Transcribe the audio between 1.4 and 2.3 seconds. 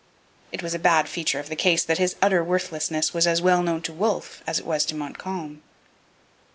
the case that his